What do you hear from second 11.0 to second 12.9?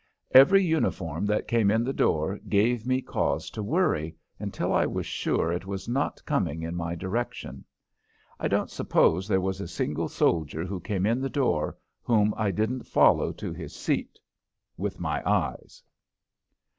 in the door whom I didn't